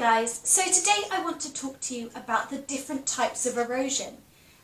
guys, 0.00 0.40
so 0.44 0.62
today 0.62 1.06
I 1.12 1.22
want 1.22 1.40
to 1.40 1.52
talk 1.52 1.78
to 1.80 1.94
you 1.94 2.10
about 2.14 2.48
the 2.48 2.56
different 2.56 3.06
types 3.06 3.44
of 3.44 3.58
erosion. 3.58 4.16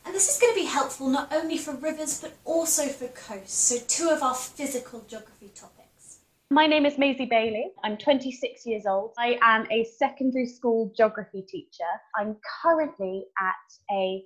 And 0.03 0.15
this 0.15 0.33
is 0.33 0.41
going 0.41 0.51
to 0.55 0.59
be 0.59 0.65
helpful 0.65 1.07
not 1.09 1.31
only 1.31 1.59
for 1.59 1.75
rivers 1.75 2.19
but 2.19 2.33
also 2.43 2.87
for 2.87 3.07
coasts, 3.09 3.53
so 3.53 3.77
two 3.87 4.09
of 4.09 4.23
our 4.23 4.33
physical 4.33 5.05
geography 5.07 5.51
topics. 5.53 6.21
My 6.49 6.65
name 6.65 6.87
is 6.87 6.97
Maisie 6.97 7.27
Bailey. 7.27 7.67
I'm 7.83 7.97
26 7.97 8.65
years 8.65 8.87
old. 8.87 9.13
I 9.19 9.37
am 9.43 9.67
a 9.69 9.83
secondary 9.83 10.47
school 10.47 10.91
geography 10.97 11.43
teacher. 11.43 11.83
I'm 12.15 12.37
currently 12.63 13.25
at 13.39 13.93
a 13.95 14.23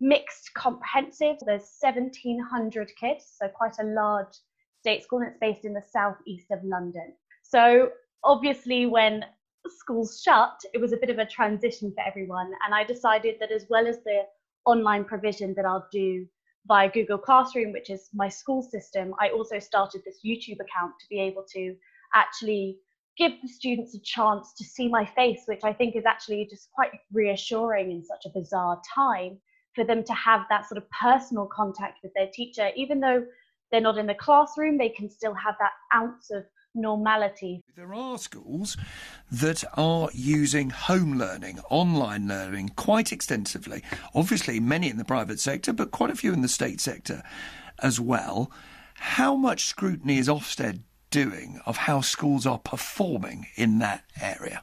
mixed 0.00 0.54
comprehensive. 0.54 1.36
There's 1.44 1.68
1,700 1.78 2.90
kids, 2.98 3.36
so 3.38 3.48
quite 3.48 3.76
a 3.82 3.84
large 3.84 4.34
state 4.80 5.04
school, 5.04 5.18
and 5.18 5.28
it's 5.28 5.38
based 5.38 5.66
in 5.66 5.74
the 5.74 5.84
southeast 5.92 6.46
of 6.50 6.64
London. 6.64 7.12
So 7.42 7.90
obviously, 8.24 8.86
when 8.86 9.26
schools 9.70 10.20
shut, 10.22 10.60
it 10.72 10.80
was 10.80 10.92
a 10.92 10.96
bit 10.96 11.10
of 11.10 11.18
a 11.18 11.26
transition 11.26 11.92
for 11.94 12.06
everyone. 12.06 12.50
And 12.64 12.74
I 12.74 12.84
decided 12.84 13.36
that 13.40 13.52
as 13.52 13.66
well 13.68 13.86
as 13.86 13.98
the 14.04 14.22
online 14.66 15.04
provision 15.04 15.54
that 15.54 15.64
I'll 15.64 15.88
do 15.92 16.26
via 16.66 16.90
Google 16.90 17.18
Classroom, 17.18 17.72
which 17.72 17.90
is 17.90 18.08
my 18.14 18.28
school 18.28 18.62
system, 18.62 19.14
I 19.20 19.28
also 19.28 19.58
started 19.58 20.02
this 20.04 20.20
YouTube 20.24 20.60
account 20.60 20.92
to 21.00 21.06
be 21.10 21.20
able 21.20 21.44
to 21.54 21.76
actually 22.14 22.78
give 23.16 23.32
the 23.42 23.48
students 23.48 23.94
a 23.94 24.00
chance 24.00 24.54
to 24.54 24.64
see 24.64 24.88
my 24.88 25.04
face, 25.04 25.42
which 25.46 25.62
I 25.62 25.72
think 25.72 25.94
is 25.94 26.04
actually 26.06 26.46
just 26.50 26.70
quite 26.72 26.90
reassuring 27.12 27.92
in 27.92 28.04
such 28.04 28.24
a 28.26 28.38
bizarre 28.38 28.80
time 28.94 29.38
for 29.74 29.84
them 29.84 30.02
to 30.04 30.12
have 30.14 30.42
that 30.50 30.66
sort 30.68 30.78
of 30.78 30.88
personal 30.90 31.46
contact 31.46 31.98
with 32.02 32.12
their 32.14 32.28
teacher, 32.32 32.70
even 32.76 33.00
though 33.00 33.24
they're 33.70 33.80
not 33.80 33.98
in 33.98 34.06
the 34.06 34.14
classroom, 34.14 34.78
they 34.78 34.88
can 34.88 35.10
still 35.10 35.34
have 35.34 35.54
that 35.58 35.72
ounce 35.94 36.30
of 36.30 36.44
normality. 36.74 37.62
There 37.76 37.94
are 37.94 38.18
schools 38.18 38.76
that 39.30 39.64
are 39.76 40.08
using 40.12 40.70
home 40.70 41.18
learning, 41.18 41.60
online 41.70 42.28
learning 42.28 42.70
quite 42.76 43.12
extensively. 43.12 43.82
Obviously, 44.14 44.60
many 44.60 44.88
in 44.90 44.96
the 44.96 45.04
private 45.04 45.40
sector, 45.40 45.72
but 45.72 45.90
quite 45.90 46.10
a 46.10 46.16
few 46.16 46.32
in 46.32 46.42
the 46.42 46.48
state 46.48 46.80
sector 46.80 47.22
as 47.80 48.00
well. 48.00 48.50
How 48.94 49.34
much 49.34 49.64
scrutiny 49.64 50.18
is 50.18 50.28
Ofsted 50.28 50.80
doing 51.10 51.60
of 51.66 51.76
how 51.76 52.00
schools 52.00 52.46
are 52.46 52.58
performing 52.58 53.46
in 53.56 53.78
that 53.78 54.04
area? 54.20 54.62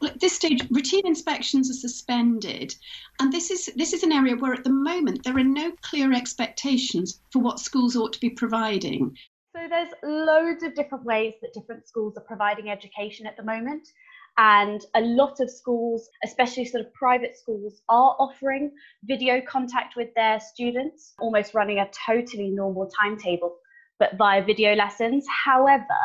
Well, 0.00 0.10
at 0.10 0.20
this 0.20 0.34
stage, 0.34 0.64
routine 0.70 1.06
inspections 1.06 1.70
are 1.70 1.74
suspended, 1.74 2.74
and 3.20 3.32
this 3.32 3.50
is 3.50 3.70
this 3.74 3.92
is 3.92 4.02
an 4.02 4.12
area 4.12 4.36
where, 4.36 4.52
at 4.52 4.64
the 4.64 4.70
moment, 4.70 5.24
there 5.24 5.36
are 5.36 5.44
no 5.44 5.72
clear 5.82 6.12
expectations 6.12 7.20
for 7.32 7.40
what 7.40 7.58
schools 7.58 7.96
ought 7.96 8.12
to 8.12 8.20
be 8.20 8.30
providing. 8.30 9.16
So 9.58 9.66
there's 9.68 9.92
loads 10.04 10.62
of 10.62 10.76
different 10.76 11.04
ways 11.04 11.34
that 11.42 11.52
different 11.52 11.88
schools 11.88 12.16
are 12.16 12.22
providing 12.22 12.70
education 12.70 13.26
at 13.26 13.36
the 13.36 13.42
moment. 13.42 13.88
And 14.36 14.80
a 14.94 15.00
lot 15.00 15.40
of 15.40 15.50
schools, 15.50 16.08
especially 16.22 16.64
sort 16.64 16.86
of 16.86 16.94
private 16.94 17.36
schools, 17.36 17.82
are 17.88 18.14
offering 18.20 18.70
video 19.02 19.40
contact 19.40 19.96
with 19.96 20.14
their 20.14 20.38
students, 20.38 21.14
almost 21.18 21.54
running 21.54 21.80
a 21.80 21.90
totally 22.06 22.50
normal 22.50 22.88
timetable, 23.02 23.56
but 23.98 24.16
via 24.16 24.44
video 24.44 24.76
lessons. 24.76 25.26
However, 25.44 25.98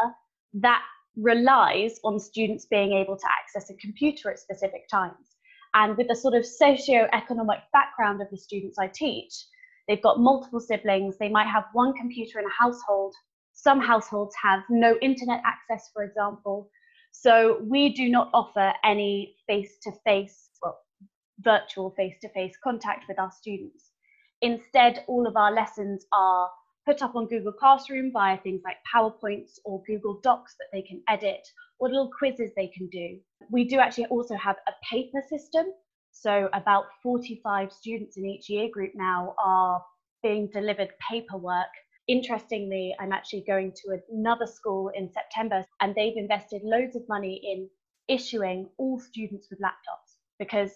that 0.56 0.82
relies 1.16 2.00
on 2.04 2.20
students 2.20 2.66
being 2.66 2.94
able 2.94 3.18
to 3.18 3.28
access 3.40 3.70
a 3.70 3.76
computer 3.76 4.32
at 4.32 4.40
specific 4.40 4.88
times. 4.90 5.38
And 5.76 5.96
with 5.96 6.08
the 6.08 6.16
sort 6.16 6.34
of 6.34 6.44
socio-economic 6.44 7.60
background 7.72 8.20
of 8.20 8.32
the 8.32 8.38
students 8.38 8.80
I 8.80 8.88
teach, 8.88 9.46
they've 9.88 10.02
got 10.02 10.20
multiple 10.20 10.60
siblings, 10.60 11.18
they 11.20 11.30
might 11.30 11.48
have 11.48 11.66
one 11.74 11.94
computer 11.94 12.40
in 12.40 12.46
a 12.46 12.64
household 12.64 13.14
some 13.64 13.80
households 13.80 14.36
have 14.44 14.62
no 14.70 14.98
internet 15.02 15.42
access, 15.46 15.90
for 15.94 16.04
example. 16.04 16.70
So 17.12 17.62
we 17.62 17.94
do 17.94 18.10
not 18.10 18.30
offer 18.34 18.74
any 18.84 19.38
face-to-face, 19.48 20.50
well, 20.62 20.80
virtual 21.40 21.92
face-to-face 21.92 22.58
contact 22.62 23.06
with 23.08 23.20
our 23.20 23.32
students. 23.32 23.92
Instead, 24.42 25.06
all 25.08 25.26
of 25.26 25.38
our 25.38 25.54
lessons 25.54 26.06
are 26.12 26.50
put 26.86 27.02
up 27.02 27.16
on 27.16 27.28
Google 27.28 27.54
Classroom 27.54 28.12
via 28.12 28.38
things 28.40 28.62
like 28.66 28.76
PowerPoints 28.94 29.60
or 29.64 29.82
Google 29.88 30.20
Docs 30.22 30.56
that 30.60 30.68
they 30.74 30.82
can 30.82 31.02
edit 31.08 31.48
or 31.80 31.88
little 31.88 32.12
quizzes 32.18 32.52
they 32.58 32.68
can 32.68 32.88
do. 32.88 33.18
We 33.50 33.64
do 33.64 33.80
actually 33.80 34.08
also 34.08 34.36
have 34.36 34.58
a 34.68 34.74
paper 34.92 35.24
system. 35.30 35.68
So 36.12 36.50
about 36.52 36.86
45 37.02 37.72
students 37.72 38.18
in 38.18 38.26
each 38.26 38.50
year 38.50 38.68
group 38.70 38.92
now 38.96 39.34
are 39.42 39.82
being 40.22 40.50
delivered 40.52 40.90
paperwork 41.10 41.72
Interestingly, 42.08 42.94
I'm 43.00 43.14
actually 43.14 43.46
going 43.48 43.72
to 43.72 43.98
another 44.12 44.46
school 44.46 44.90
in 44.94 45.10
September, 45.12 45.66
and 45.80 45.96
they've 45.96 46.18
invested 46.18 46.62
loads 46.64 46.96
of 46.96 47.08
money 47.08 47.40
in 47.44 47.70
issuing 48.10 48.70
all 48.78 49.00
students 49.00 49.48
with 49.50 49.62
laptops 49.62 50.18
because 50.38 50.72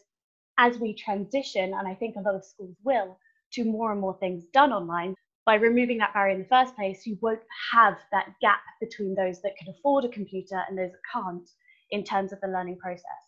as 0.58 0.80
we 0.80 0.94
transition, 0.94 1.74
and 1.74 1.88
I 1.88 1.94
think 1.94 2.16
a 2.16 2.22
lot 2.22 2.36
of 2.36 2.46
schools 2.46 2.76
will, 2.84 3.20
to 3.54 3.66
more 3.66 3.92
and 3.92 4.00
more 4.00 4.18
things 4.20 4.46
done 4.54 4.72
online, 4.72 5.16
by 5.46 5.56
removing 5.56 5.98
that 5.98 6.14
barrier 6.14 6.36
in 6.36 6.42
the 6.42 6.48
first 6.48 6.76
place, 6.76 7.06
you 7.06 7.18
won't 7.22 7.42
have 7.74 7.98
that 8.12 8.34
gap 8.42 8.62
between 8.80 9.14
those 9.14 9.42
that 9.42 9.56
can 9.58 9.74
afford 9.74 10.06
a 10.06 10.10
computer 10.10 10.64
and 10.68 10.78
those 10.78 10.92
that 10.92 11.00
can't 11.12 11.50
in 11.92 12.04
terms 12.04 12.34
of 12.34 12.40
the 12.42 12.48
learning 12.48 12.78
process. 12.78 13.27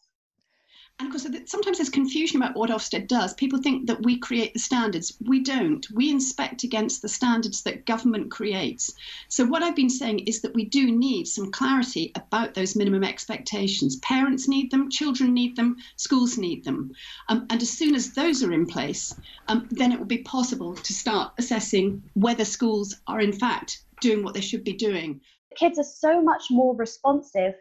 And 0.99 1.07
of 1.07 1.13
course, 1.13 1.49
sometimes 1.49 1.77
there's 1.77 1.89
confusion 1.89 2.41
about 2.41 2.57
what 2.57 2.69
Ofsted 2.69 3.07
does. 3.07 3.33
People 3.33 3.61
think 3.61 3.87
that 3.87 4.03
we 4.03 4.17
create 4.17 4.51
the 4.51 4.59
standards. 4.59 5.17
We 5.21 5.39
don't. 5.39 5.89
We 5.91 6.09
inspect 6.09 6.65
against 6.65 7.01
the 7.01 7.07
standards 7.07 7.63
that 7.63 7.85
government 7.85 8.31
creates. 8.31 8.93
So, 9.29 9.45
what 9.45 9.63
I've 9.63 9.77
been 9.77 9.89
saying 9.89 10.19
is 10.27 10.41
that 10.41 10.53
we 10.53 10.65
do 10.65 10.91
need 10.91 11.29
some 11.29 11.53
clarity 11.53 12.11
about 12.15 12.53
those 12.53 12.75
minimum 12.75 13.05
expectations. 13.05 13.95
Parents 13.97 14.49
need 14.49 14.71
them, 14.71 14.89
children 14.89 15.33
need 15.33 15.55
them, 15.55 15.77
schools 15.95 16.37
need 16.37 16.65
them. 16.65 16.91
Um, 17.29 17.45
and 17.49 17.61
as 17.61 17.69
soon 17.69 17.95
as 17.95 18.11
those 18.11 18.43
are 18.43 18.51
in 18.51 18.65
place, 18.65 19.15
um, 19.47 19.69
then 19.71 19.93
it 19.93 19.99
will 19.99 20.05
be 20.05 20.23
possible 20.23 20.75
to 20.75 20.93
start 20.93 21.31
assessing 21.37 22.03
whether 22.15 22.43
schools 22.43 22.93
are, 23.07 23.21
in 23.21 23.31
fact, 23.31 23.85
doing 24.01 24.21
what 24.21 24.33
they 24.33 24.41
should 24.41 24.65
be 24.65 24.73
doing. 24.73 25.21
Kids 25.55 25.79
are 25.79 25.83
so 25.83 26.21
much 26.21 26.43
more 26.51 26.75
responsive 26.75 27.53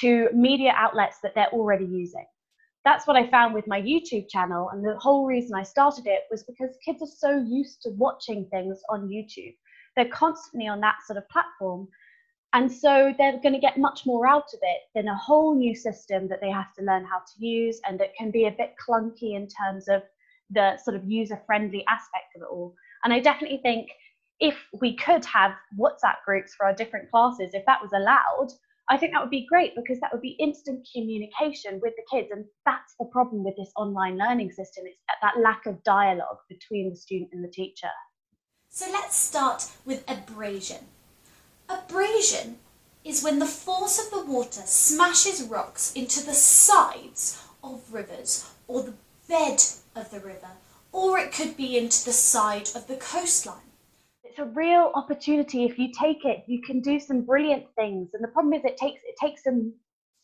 to 0.00 0.28
media 0.32 0.72
outlets 0.76 1.18
that 1.24 1.34
they're 1.34 1.52
already 1.52 1.86
using 1.86 2.26
that's 2.84 3.06
what 3.06 3.16
I 3.16 3.28
found 3.30 3.54
with 3.54 3.66
my 3.66 3.80
YouTube 3.80 4.28
channel. 4.28 4.68
And 4.70 4.84
the 4.84 4.96
whole 4.98 5.26
reason 5.26 5.54
I 5.54 5.62
started 5.62 6.06
it 6.06 6.22
was 6.30 6.42
because 6.42 6.76
kids 6.84 7.02
are 7.02 7.06
so 7.06 7.38
used 7.38 7.80
to 7.82 7.90
watching 7.90 8.46
things 8.50 8.80
on 8.90 9.08
YouTube. 9.08 9.54
They're 9.96 10.08
constantly 10.08 10.68
on 10.68 10.80
that 10.80 10.96
sort 11.06 11.16
of 11.16 11.28
platform. 11.28 11.88
And 12.52 12.70
so 12.70 13.12
they're 13.18 13.40
going 13.40 13.54
to 13.54 13.60
get 13.60 13.78
much 13.78 14.06
more 14.06 14.28
out 14.28 14.52
of 14.52 14.60
it 14.62 14.80
than 14.94 15.08
a 15.08 15.16
whole 15.16 15.56
new 15.56 15.74
system 15.74 16.28
that 16.28 16.40
they 16.40 16.50
have 16.50 16.72
to 16.74 16.84
learn 16.84 17.04
how 17.04 17.18
to 17.18 17.46
use 17.46 17.80
and 17.88 17.98
that 17.98 18.14
can 18.14 18.30
be 18.30 18.46
a 18.46 18.50
bit 18.50 18.74
clunky 18.86 19.34
in 19.34 19.48
terms 19.48 19.88
of 19.88 20.02
the 20.50 20.76
sort 20.76 20.94
of 20.94 21.10
user 21.10 21.40
friendly 21.46 21.84
aspect 21.88 22.36
of 22.36 22.42
it 22.42 22.48
all. 22.50 22.74
And 23.02 23.12
I 23.12 23.18
definitely 23.18 23.58
think 23.62 23.88
if 24.40 24.56
we 24.80 24.94
could 24.96 25.24
have 25.24 25.52
WhatsApp 25.78 26.16
groups 26.24 26.54
for 26.54 26.66
our 26.66 26.74
different 26.74 27.10
classes, 27.10 27.54
if 27.54 27.64
that 27.66 27.80
was 27.82 27.90
allowed, 27.92 28.52
I 28.90 28.98
think 28.98 29.12
that 29.12 29.22
would 29.22 29.30
be 29.30 29.46
great 29.48 29.74
because 29.74 29.98
that 30.00 30.12
would 30.12 30.20
be 30.20 30.36
instant 30.38 30.86
communication 30.94 31.80
with 31.82 31.94
the 31.96 32.04
kids. 32.10 32.28
And 32.30 32.44
that's 32.66 32.94
the 32.98 33.06
problem 33.06 33.42
with 33.42 33.56
this 33.56 33.72
online 33.76 34.18
learning 34.18 34.50
system. 34.50 34.84
It's 34.86 34.98
that 35.22 35.40
lack 35.42 35.64
of 35.66 35.82
dialogue 35.84 36.38
between 36.48 36.90
the 36.90 36.96
student 36.96 37.30
and 37.32 37.42
the 37.42 37.48
teacher. 37.48 37.88
So 38.68 38.86
let's 38.92 39.16
start 39.16 39.70
with 39.86 40.04
abrasion. 40.08 40.86
Abrasion 41.68 42.58
is 43.04 43.22
when 43.22 43.38
the 43.38 43.46
force 43.46 43.98
of 43.98 44.10
the 44.10 44.30
water 44.30 44.62
smashes 44.64 45.42
rocks 45.42 45.92
into 45.94 46.24
the 46.24 46.34
sides 46.34 47.42
of 47.62 47.92
rivers 47.92 48.50
or 48.68 48.82
the 48.82 48.94
bed 49.28 49.62
of 49.96 50.10
the 50.10 50.20
river, 50.20 50.50
or 50.92 51.18
it 51.18 51.32
could 51.32 51.56
be 51.56 51.78
into 51.78 52.04
the 52.04 52.12
side 52.12 52.68
of 52.74 52.86
the 52.86 52.96
coastline 52.96 53.73
it's 54.34 54.40
a 54.40 54.52
real 54.52 54.90
opportunity. 54.96 55.64
If 55.64 55.78
you 55.78 55.92
take 55.96 56.24
it, 56.24 56.42
you 56.48 56.60
can 56.60 56.80
do 56.80 56.98
some 56.98 57.22
brilliant 57.22 57.66
things. 57.76 58.10
And 58.14 58.24
the 58.24 58.28
problem 58.28 58.52
is, 58.52 58.64
it 58.64 58.76
takes 58.76 59.00
it 59.04 59.14
takes 59.20 59.44
some 59.44 59.72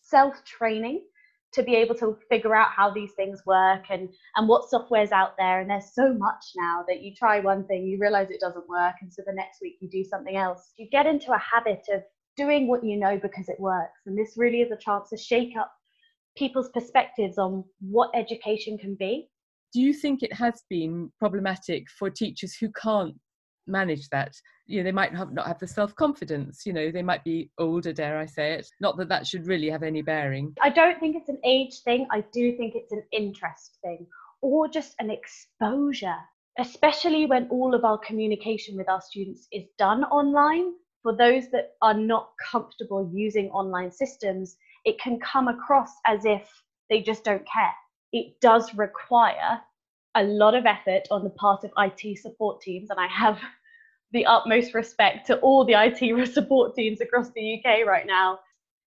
self 0.00 0.44
training 0.44 1.04
to 1.52 1.62
be 1.62 1.76
able 1.76 1.94
to 1.96 2.16
figure 2.28 2.54
out 2.56 2.70
how 2.74 2.90
these 2.90 3.12
things 3.12 3.40
work 3.46 3.84
and 3.88 4.08
and 4.34 4.48
what 4.48 4.68
software's 4.68 5.12
out 5.12 5.36
there. 5.38 5.60
And 5.60 5.70
there's 5.70 5.94
so 5.94 6.12
much 6.12 6.44
now 6.56 6.84
that 6.88 7.02
you 7.02 7.14
try 7.14 7.38
one 7.38 7.64
thing, 7.66 7.86
you 7.86 7.98
realize 8.00 8.30
it 8.30 8.40
doesn't 8.40 8.68
work, 8.68 8.96
and 9.00 9.12
so 9.12 9.22
the 9.24 9.32
next 9.32 9.60
week 9.62 9.76
you 9.80 9.88
do 9.88 10.02
something 10.02 10.36
else. 10.36 10.72
You 10.76 10.88
get 10.90 11.06
into 11.06 11.30
a 11.30 11.38
habit 11.38 11.84
of 11.92 12.02
doing 12.36 12.66
what 12.66 12.82
you 12.82 12.96
know 12.96 13.16
because 13.16 13.48
it 13.48 13.60
works. 13.60 14.00
And 14.06 14.18
this 14.18 14.34
really 14.36 14.60
is 14.60 14.72
a 14.72 14.76
chance 14.76 15.10
to 15.10 15.16
shake 15.16 15.56
up 15.56 15.72
people's 16.36 16.70
perspectives 16.70 17.38
on 17.38 17.62
what 17.80 18.10
education 18.16 18.76
can 18.76 18.96
be. 18.96 19.28
Do 19.72 19.80
you 19.80 19.94
think 19.94 20.24
it 20.24 20.32
has 20.32 20.64
been 20.68 21.12
problematic 21.20 21.88
for 21.96 22.10
teachers 22.10 22.56
who 22.56 22.72
can't 22.72 23.14
manage 23.66 24.08
that 24.08 24.34
you 24.66 24.78
know 24.78 24.84
they 24.84 24.92
might 24.92 25.14
have 25.14 25.32
not 25.32 25.46
have 25.46 25.58
the 25.58 25.66
self-confidence 25.66 26.64
you 26.66 26.72
know 26.72 26.90
they 26.90 27.02
might 27.02 27.22
be 27.24 27.50
older 27.58 27.92
dare 27.92 28.18
i 28.18 28.26
say 28.26 28.52
it. 28.54 28.66
Not 28.80 28.96
that 28.98 29.08
that 29.08 29.26
should 29.26 29.46
really 29.46 29.70
have 29.70 29.82
any 29.82 30.02
bearing. 30.02 30.54
I 30.62 30.70
don't 30.70 30.98
think 30.98 31.16
it's 31.16 31.28
an 31.28 31.40
age 31.44 31.80
thing 31.82 32.06
i 32.10 32.22
do 32.32 32.56
think 32.56 32.74
it's 32.74 32.92
an 32.92 33.04
interest 33.12 33.78
thing 33.82 34.06
or 34.42 34.68
just 34.68 34.94
an 34.98 35.10
exposure 35.10 36.16
especially 36.58 37.26
when 37.26 37.48
all 37.48 37.74
of 37.74 37.84
our 37.84 37.98
communication 37.98 38.76
with 38.76 38.88
our 38.88 39.00
students 39.00 39.46
is 39.52 39.64
done 39.78 40.04
online. 40.04 40.72
For 41.02 41.16
those 41.16 41.48
that 41.52 41.70
are 41.80 41.94
not 41.94 42.32
comfortable 42.50 43.10
using 43.14 43.48
online 43.50 43.90
systems 43.90 44.56
it 44.84 44.98
can 45.00 45.18
come 45.20 45.48
across 45.48 45.90
as 46.06 46.24
if 46.24 46.48
they 46.88 47.00
just 47.02 47.24
don't 47.24 47.46
care. 47.46 47.74
It 48.12 48.40
does 48.40 48.74
require 48.74 49.60
a 50.14 50.22
lot 50.24 50.54
of 50.54 50.66
effort 50.66 51.06
on 51.10 51.24
the 51.24 51.30
part 51.30 51.64
of 51.64 51.70
IT 51.78 52.18
support 52.18 52.60
teams, 52.60 52.90
and 52.90 52.98
I 52.98 53.06
have 53.06 53.38
the 54.12 54.26
utmost 54.26 54.74
respect 54.74 55.26
to 55.28 55.38
all 55.38 55.64
the 55.64 55.74
IT 55.74 56.28
support 56.32 56.74
teams 56.74 57.00
across 57.00 57.30
the 57.30 57.58
UK 57.58 57.86
right 57.86 58.06
now. 58.06 58.40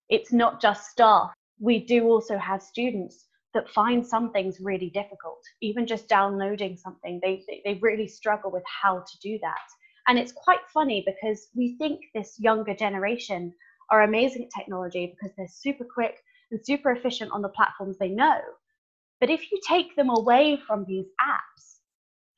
It's 0.08 0.32
not 0.32 0.60
just 0.60 0.90
staff. 0.90 1.32
We 1.58 1.78
do 1.78 2.04
also 2.04 2.36
have 2.36 2.62
students 2.62 3.26
that 3.54 3.70
find 3.70 4.04
some 4.06 4.32
things 4.32 4.58
really 4.60 4.90
difficult. 4.90 5.40
Even 5.62 5.86
just 5.86 6.08
downloading 6.08 6.76
something, 6.76 7.20
they, 7.22 7.42
they 7.64 7.78
really 7.80 8.08
struggle 8.08 8.50
with 8.50 8.64
how 8.66 8.98
to 8.98 9.18
do 9.22 9.38
that. 9.40 9.62
And 10.06 10.18
it's 10.18 10.32
quite 10.32 10.58
funny 10.72 11.04
because 11.06 11.48
we 11.54 11.76
think 11.78 12.00
this 12.14 12.38
younger 12.38 12.74
generation 12.74 13.54
are 13.90 14.02
amazing 14.02 14.44
at 14.44 14.50
technology 14.50 15.14
because 15.14 15.34
they're 15.36 15.48
super 15.48 15.84
quick 15.84 16.16
and 16.50 16.60
super 16.64 16.90
efficient 16.90 17.32
on 17.32 17.42
the 17.42 17.48
platforms 17.48 17.96
they 17.96 18.08
know. 18.08 18.40
But 19.20 19.30
if 19.30 19.50
you 19.50 19.60
take 19.66 19.96
them 19.96 20.10
away 20.10 20.58
from 20.66 20.84
these 20.86 21.06
apps, 21.20 21.78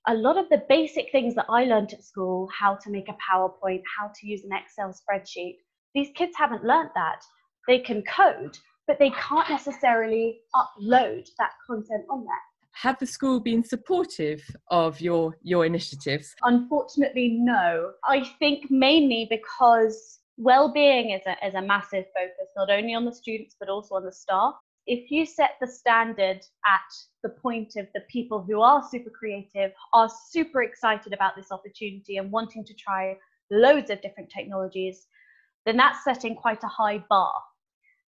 a 0.06 0.14
lot 0.14 0.38
of 0.38 0.48
the 0.50 0.62
basic 0.68 1.10
things 1.10 1.34
that 1.34 1.46
I 1.48 1.64
learned 1.64 1.92
at 1.92 2.04
school, 2.04 2.48
how 2.56 2.76
to 2.76 2.90
make 2.90 3.08
a 3.08 3.16
PowerPoint, 3.30 3.82
how 3.98 4.10
to 4.14 4.26
use 4.26 4.44
an 4.44 4.50
Excel 4.52 4.92
spreadsheet, 4.94 5.56
these 5.94 6.10
kids 6.14 6.32
haven't 6.36 6.64
learned 6.64 6.90
that. 6.94 7.20
They 7.66 7.80
can 7.80 8.02
code, 8.02 8.56
but 8.86 8.98
they 8.98 9.10
can't 9.10 9.48
necessarily 9.50 10.38
upload 10.54 11.26
that 11.38 11.52
content 11.66 12.04
on 12.08 12.20
there. 12.20 12.34
Have 12.82 12.98
the 12.98 13.06
school 13.06 13.40
been 13.40 13.64
supportive 13.64 14.42
of 14.70 15.00
your 15.00 15.34
your 15.42 15.64
initiatives? 15.64 16.34
Unfortunately, 16.42 17.38
no. 17.40 17.92
I 18.04 18.22
think 18.38 18.70
mainly 18.70 19.26
because 19.30 20.20
well-being 20.36 21.10
is 21.10 21.22
a, 21.26 21.46
is 21.46 21.54
a 21.54 21.62
massive 21.62 22.04
focus, 22.14 22.48
not 22.54 22.70
only 22.70 22.94
on 22.94 23.06
the 23.06 23.14
students 23.14 23.56
but 23.58 23.70
also 23.70 23.94
on 23.94 24.04
the 24.04 24.12
staff. 24.12 24.54
If 24.86 25.10
you 25.10 25.26
set 25.26 25.52
the 25.60 25.66
standard 25.66 26.40
at 26.64 26.92
the 27.22 27.30
point 27.30 27.74
of 27.76 27.88
the 27.94 28.02
people 28.08 28.40
who 28.40 28.60
are 28.60 28.86
super 28.88 29.10
creative, 29.10 29.72
are 29.92 30.08
super 30.30 30.62
excited 30.62 31.12
about 31.12 31.34
this 31.36 31.50
opportunity 31.50 32.18
and 32.18 32.30
wanting 32.30 32.64
to 32.64 32.74
try 32.74 33.16
loads 33.50 33.90
of 33.90 34.00
different 34.00 34.30
technologies, 34.30 35.06
then 35.64 35.76
that's 35.76 36.04
setting 36.04 36.36
quite 36.36 36.62
a 36.62 36.68
high 36.68 36.98
bar 37.08 37.32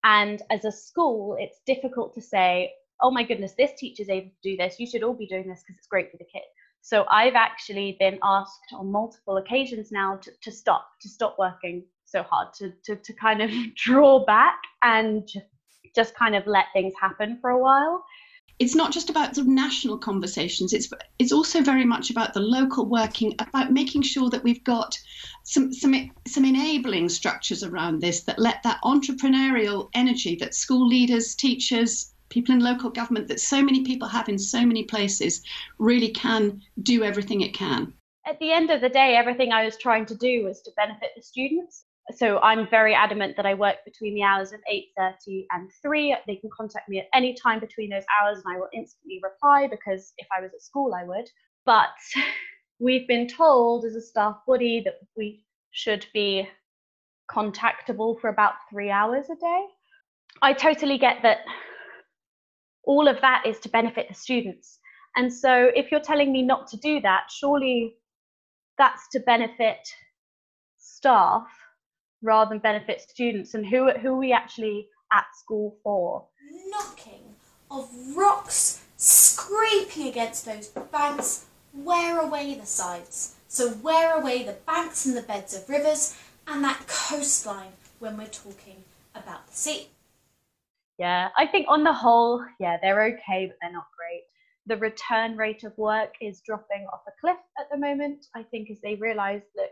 and 0.05 0.43
as 0.51 0.65
a 0.65 0.73
school, 0.73 1.37
it's 1.39 1.61
difficult 1.67 2.15
to 2.15 2.21
say, 2.21 2.73
oh 3.01 3.11
my 3.11 3.23
goodness, 3.23 3.55
this 3.57 3.73
teacher's 3.77 4.09
able 4.09 4.31
to 4.31 4.51
do 4.51 4.57
this. 4.57 4.79
You 4.79 4.87
should 4.87 5.03
all 5.03 5.15
be 5.15 5.27
doing 5.27 5.49
this 5.49 5.63
because 5.63 5.79
it's 5.79 5.87
great 5.87 6.11
for 6.11 6.17
the 6.17 6.25
kid. 6.25 6.43
So 6.81 7.05
I've 7.09 7.35
actually 7.35 7.97
been 8.01 8.19
asked 8.23 8.73
on 8.75 8.91
multiple 8.91 9.37
occasions 9.37 9.93
now 9.93 10.17
to, 10.17 10.33
to 10.43 10.51
stop, 10.51 10.89
to 11.01 11.09
stop 11.09 11.37
working 11.39 11.85
so 12.05 12.25
hard, 12.25 12.53
to, 12.55 12.73
to, 12.85 12.97
to 12.97 13.13
kind 13.13 13.43
of 13.43 13.51
draw 13.77 14.25
back 14.25 14.59
and 14.83 15.29
just 15.95 16.15
kind 16.15 16.35
of 16.35 16.47
let 16.47 16.67
things 16.73 16.95
happen 17.01 17.39
for 17.41 17.51
a 17.51 17.59
while. 17.59 18.05
It's 18.59 18.75
not 18.75 18.93
just 18.93 19.11
about 19.11 19.35
sort 19.35 19.47
of 19.47 19.53
national 19.53 19.99
conversations 19.99 20.73
it's 20.73 20.89
it's 21.19 21.33
also 21.33 21.63
very 21.63 21.85
much 21.85 22.11
about 22.11 22.33
the 22.33 22.41
local 22.41 22.87
working 22.87 23.35
about 23.39 23.73
making 23.73 24.03
sure 24.03 24.31
that 24.31 24.45
we've 24.45 24.63
got 24.63 24.97
some 25.43 25.73
some 25.73 26.11
some 26.29 26.45
enabling 26.45 27.09
structures 27.09 27.65
around 27.65 28.01
this 28.01 28.23
that 28.25 28.39
let 28.39 28.63
that 28.63 28.79
entrepreneurial 28.85 29.89
energy 29.95 30.37
that 30.37 30.55
school 30.55 30.87
leaders 30.87 31.35
teachers 31.35 32.15
people 32.29 32.55
in 32.55 32.61
local 32.61 32.91
government 32.91 33.27
that 33.29 33.41
so 33.41 33.63
many 33.63 33.83
people 33.83 34.07
have 34.07 34.29
in 34.29 34.39
so 34.39 34.65
many 34.65 34.85
places 34.85 35.43
really 35.79 36.11
can 36.11 36.63
do 36.83 37.03
everything 37.03 37.41
it 37.41 37.53
can. 37.53 37.93
At 38.27 38.39
the 38.39 38.53
end 38.53 38.71
of 38.71 38.81
the 38.81 38.89
day 38.89 39.17
everything 39.17 39.51
i 39.53 39.65
was 39.65 39.77
trying 39.77 40.07
to 40.07 40.15
do 40.15 40.45
was 40.45 40.61
to 40.63 40.71
benefit 40.77 41.11
the 41.17 41.23
students 41.23 41.85
so 42.11 42.39
I'm 42.41 42.69
very 42.69 42.95
adamant 42.95 43.37
that 43.37 43.47
I 43.47 43.55
work 43.55 43.77
between 43.85 44.15
the 44.15 44.25
hours 44.25 44.53
of 44.53 44.61
8:30 44.69 45.47
and 45.53 45.71
3. 45.83 46.17
They 46.27 46.37
can 46.37 46.51
contact 46.51 46.89
me 46.89 46.99
at 46.99 47.07
any 47.15 47.35
time 47.35 47.61
between 47.61 47.91
those 47.91 48.05
hours 48.21 48.43
and 48.45 48.55
I 48.55 48.59
will 48.59 48.69
instantly 48.73 49.21
reply 49.23 49.69
because 49.69 50.13
if 50.19 50.27
I 50.37 50.41
was 50.41 50.53
at 50.53 50.63
school 50.63 50.95
I 50.95 51.05
would. 51.05 51.29
But 51.65 51.95
we've 52.81 53.07
been 53.07 53.29
told 53.29 53.85
as 53.85 53.95
a 53.95 54.01
staff 54.01 54.37
body 54.47 54.83
that 54.85 54.99
we 55.17 55.45
should 55.71 56.07
be 56.13 56.49
contactable 57.31 58.21
for 58.21 58.29
about 58.29 58.55
3 58.71 58.91
hours 58.91 59.31
a 59.31 59.37
day. 59.37 59.67
I 60.43 60.53
totally 60.53 60.99
get 60.99 61.23
that 61.23 61.39
all 62.85 63.07
of 63.07 63.21
that 63.21 63.45
is 63.47 63.61
to 63.61 63.69
benefit 63.69 64.09
the 64.09 64.15
students. 64.15 64.81
And 65.15 65.33
so 65.33 65.71
if 65.77 65.93
you're 65.93 66.01
telling 66.01 66.33
me 66.33 66.43
not 66.43 66.67
to 66.69 66.77
do 66.79 67.01
that, 67.03 67.31
surely 67.31 67.95
that's 68.77 69.09
to 69.11 69.21
benefit 69.21 69.87
staff 70.79 71.47
rather 72.23 72.51
than 72.51 72.59
benefit 72.59 73.01
students 73.01 73.55
and 73.55 73.67
who, 73.67 73.91
who 73.93 74.15
are 74.15 74.19
we 74.19 74.33
actually 74.33 74.89
at 75.13 75.25
school 75.37 75.77
for? 75.83 76.27
Knocking 76.69 77.35
of 77.71 77.89
rocks 78.15 78.83
scraping 78.97 80.09
against 80.09 80.45
those 80.45 80.69
banks 80.69 81.47
wear 81.75 82.21
away 82.21 82.55
the 82.55 82.67
sides. 82.67 83.37
So 83.49 83.75
wear 83.83 84.19
away 84.19 84.45
the 84.45 84.57
banks 84.67 85.07
and 85.07 85.17
the 85.17 85.23
beds 85.23 85.55
of 85.55 85.69
rivers 85.69 86.17
and 86.47 86.63
that 86.65 86.87
coastline 86.87 87.73
when 87.99 88.17
we're 88.17 88.27
talking 88.27 88.85
about 89.15 89.47
the 89.47 89.55
sea. 89.55 89.89
Yeah, 90.99 91.31
I 91.37 91.47
think 91.47 91.67
on 91.69 91.85
the 91.85 91.93
whole, 91.93 92.45
yeah, 92.61 92.77
they're 92.81 93.05
okay, 93.05 93.47
but 93.47 93.57
they're 93.61 93.73
not 93.73 93.87
great. 93.97 94.23
The 94.67 94.77
return 94.77 95.37
rate 95.37 95.65
of 95.65 95.77
work 95.77 96.15
is 96.21 96.41
dropping 96.41 96.87
off 96.93 97.01
a 97.09 97.13
cliff 97.21 97.39
at 97.59 97.69
the 97.71 97.79
moment. 97.79 98.27
I 98.35 98.43
think 98.45 98.71
as 98.71 98.81
they 98.83 98.95
realise, 98.95 99.43
look, 99.57 99.71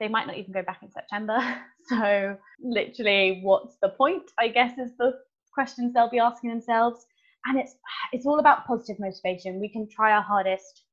they 0.00 0.08
might 0.08 0.26
not 0.26 0.38
even 0.38 0.52
go 0.52 0.62
back 0.62 0.80
in 0.82 0.90
September. 0.90 1.38
So, 1.88 2.36
literally, 2.62 3.40
what's 3.42 3.76
the 3.82 3.88
point? 3.88 4.30
I 4.38 4.46
guess 4.46 4.78
is 4.78 4.92
the 4.96 5.12
questions 5.52 5.92
they'll 5.92 6.08
be 6.08 6.20
asking 6.20 6.50
themselves. 6.50 7.04
And 7.46 7.58
it's 7.58 7.74
it's 8.12 8.26
all 8.26 8.38
about 8.38 8.64
positive 8.64 9.00
motivation. 9.00 9.58
We 9.58 9.68
can 9.68 9.88
try 9.90 10.12
our 10.12 10.22
hardest 10.22 10.84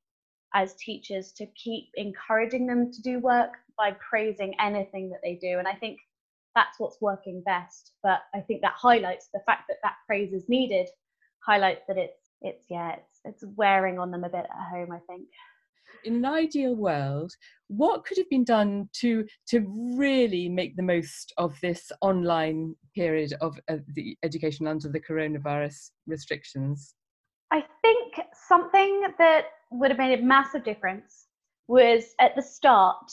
as 0.55 0.73
teachers 0.75 1.33
to 1.33 1.45
keep 1.61 1.89
encouraging 1.95 2.65
them 2.65 2.91
to 2.91 3.01
do 3.03 3.19
work 3.19 3.51
by 3.77 3.95
praising 4.09 4.55
anything 4.59 5.09
that 5.11 5.19
they 5.23 5.35
do. 5.35 5.59
And 5.59 5.67
I 5.67 5.73
think 5.73 5.99
that's 6.55 6.79
what's 6.79 6.99
working 6.99 7.43
best. 7.45 7.91
But 8.01 8.21
I 8.33 8.39
think 8.39 8.61
that 8.61 8.73
highlights 8.73 9.27
the 9.31 9.41
fact 9.45 9.65
that 9.69 9.77
that 9.83 9.97
praise 10.07 10.33
is 10.33 10.45
needed, 10.49 10.87
highlights 11.45 11.83
that 11.87 11.97
it's 11.97 12.31
it's 12.41 12.65
yeah, 12.69 12.93
it's 12.93 13.19
it's 13.23 13.43
wearing 13.55 13.99
on 13.99 14.09
them 14.09 14.23
a 14.23 14.29
bit 14.29 14.45
at 14.45 14.69
home. 14.71 14.91
I 14.91 14.99
think 15.07 15.27
in 16.03 16.15
an 16.15 16.25
ideal 16.25 16.75
world, 16.75 17.31
what 17.67 18.05
could 18.05 18.17
have 18.17 18.29
been 18.29 18.43
done 18.43 18.89
to 19.01 19.25
to 19.49 19.65
really 19.97 20.49
make 20.49 20.75
the 20.75 20.83
most 20.83 21.33
of 21.37 21.55
this 21.61 21.91
online 22.01 22.75
period 22.95 23.33
of 23.41 23.59
uh, 23.69 23.77
the 23.93 24.17
education 24.23 24.67
under 24.67 24.89
the 24.89 24.99
coronavirus 24.99 25.91
restrictions? 26.07 26.95
I 27.51 27.63
think 27.81 28.19
something 28.47 29.07
that 29.17 29.45
would 29.71 29.91
have 29.91 29.97
made 29.97 30.19
a 30.19 30.23
massive 30.23 30.63
difference 30.63 31.27
was 31.67 32.15
at 32.19 32.35
the 32.35 32.41
start 32.41 33.11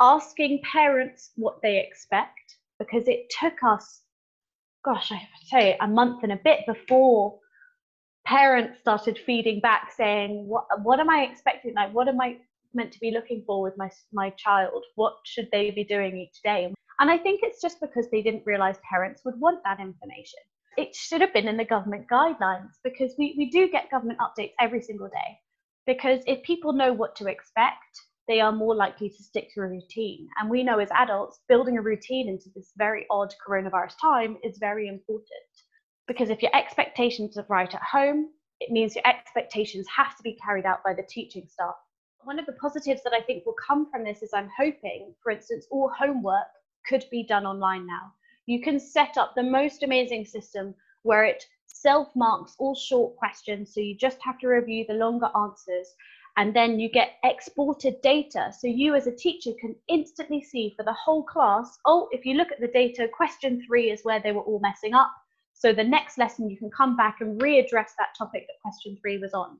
asking 0.00 0.60
parents 0.70 1.30
what 1.36 1.60
they 1.62 1.78
expect 1.78 2.56
because 2.78 3.06
it 3.06 3.32
took 3.40 3.54
us 3.62 4.02
gosh 4.84 5.12
i 5.12 5.14
have 5.14 5.28
to 5.40 5.46
say 5.46 5.76
a 5.80 5.86
month 5.86 6.22
and 6.24 6.32
a 6.32 6.40
bit 6.44 6.60
before 6.66 7.38
parents 8.24 8.78
started 8.80 9.18
feeding 9.18 9.60
back 9.60 9.92
saying 9.94 10.46
what 10.46 10.64
what 10.82 11.00
am 11.00 11.10
i 11.10 11.22
expecting? 11.30 11.74
Like 11.74 11.92
what 11.92 12.08
am 12.08 12.20
i 12.20 12.36
meant 12.72 12.92
to 12.92 13.00
be 13.00 13.10
looking 13.10 13.42
for 13.46 13.62
with 13.62 13.74
my 13.76 13.90
my 14.12 14.30
child? 14.30 14.84
What 14.94 15.14
should 15.24 15.48
they 15.52 15.70
be 15.70 15.84
doing 15.84 16.16
each 16.16 16.42
day? 16.42 16.72
And 17.00 17.10
i 17.10 17.18
think 17.18 17.40
it's 17.42 17.60
just 17.60 17.80
because 17.80 18.06
they 18.10 18.22
didn't 18.22 18.46
realize 18.46 18.76
parents 18.88 19.22
would 19.24 19.38
want 19.38 19.62
that 19.64 19.80
information. 19.80 20.40
It 20.76 20.94
should 20.94 21.20
have 21.20 21.32
been 21.32 21.48
in 21.48 21.56
the 21.56 21.64
government 21.64 22.06
guidelines 22.10 22.72
because 22.82 23.14
we, 23.16 23.34
we 23.38 23.48
do 23.48 23.70
get 23.70 23.90
government 23.92 24.18
updates 24.18 24.54
every 24.58 24.82
single 24.82 25.06
day. 25.06 25.38
Because 25.86 26.20
if 26.26 26.42
people 26.42 26.72
know 26.72 26.92
what 26.92 27.14
to 27.16 27.28
expect 27.28 28.00
they 28.26 28.40
are 28.40 28.52
more 28.52 28.74
likely 28.74 29.10
to 29.10 29.22
stick 29.22 29.52
to 29.52 29.60
a 29.60 29.66
routine. 29.66 30.26
And 30.40 30.48
we 30.48 30.62
know 30.62 30.78
as 30.78 30.88
adults 30.92 31.40
building 31.48 31.76
a 31.76 31.82
routine 31.82 32.28
into 32.28 32.48
this 32.54 32.72
very 32.76 33.06
odd 33.10 33.34
coronavirus 33.46 33.94
time 34.00 34.38
is 34.42 34.56
very 34.58 34.88
important 34.88 35.28
because 36.06 36.30
if 36.30 36.42
your 36.42 36.54
expectations 36.54 37.38
are 37.38 37.46
right 37.48 37.72
at 37.74 37.82
home, 37.82 38.28
it 38.60 38.70
means 38.70 38.94
your 38.94 39.06
expectations 39.06 39.86
have 39.94 40.16
to 40.16 40.22
be 40.22 40.34
carried 40.34 40.66
out 40.66 40.82
by 40.84 40.94
the 40.94 41.02
teaching 41.02 41.46
staff. 41.48 41.74
One 42.22 42.38
of 42.38 42.46
the 42.46 42.52
positives 42.52 43.02
that 43.02 43.12
I 43.12 43.20
think 43.20 43.44
will 43.44 43.54
come 43.54 43.90
from 43.90 44.04
this 44.04 44.22
is 44.22 44.30
I'm 44.32 44.50
hoping, 44.56 45.14
for 45.22 45.30
instance, 45.30 45.66
all 45.70 45.90
homework 45.90 46.46
could 46.86 47.04
be 47.10 47.22
done 47.22 47.46
online 47.46 47.86
now. 47.86 48.12
You 48.46 48.60
can 48.62 48.78
set 48.78 49.16
up 49.16 49.34
the 49.34 49.42
most 49.42 49.82
amazing 49.82 50.26
system 50.26 50.74
where 51.02 51.24
it 51.24 51.44
self 51.66 52.14
marks 52.14 52.54
all 52.58 52.74
short 52.74 53.16
questions, 53.16 53.74
so 53.74 53.80
you 53.80 53.94
just 53.94 54.18
have 54.22 54.38
to 54.38 54.48
review 54.48 54.84
the 54.86 54.94
longer 54.94 55.30
answers. 55.36 55.94
And 56.36 56.54
then 56.54 56.80
you 56.80 56.90
get 56.90 57.12
exported 57.22 58.00
data. 58.02 58.52
So 58.58 58.66
you, 58.66 58.94
as 58.94 59.06
a 59.06 59.14
teacher, 59.14 59.52
can 59.60 59.76
instantly 59.88 60.42
see 60.42 60.74
for 60.76 60.82
the 60.82 60.92
whole 60.92 61.22
class 61.22 61.78
oh, 61.86 62.08
if 62.10 62.26
you 62.26 62.34
look 62.34 62.50
at 62.50 62.60
the 62.60 62.68
data, 62.68 63.08
question 63.08 63.62
three 63.66 63.90
is 63.90 64.04
where 64.04 64.20
they 64.20 64.32
were 64.32 64.42
all 64.42 64.58
messing 64.60 64.94
up 64.94 65.12
so 65.54 65.72
the 65.72 65.84
next 65.84 66.18
lesson, 66.18 66.50
you 66.50 66.56
can 66.56 66.70
come 66.70 66.96
back 66.96 67.18
and 67.20 67.40
readdress 67.40 67.90
that 67.98 68.14
topic 68.18 68.46
that 68.46 68.60
question 68.60 68.98
three 69.00 69.18
was 69.18 69.32
on. 69.32 69.58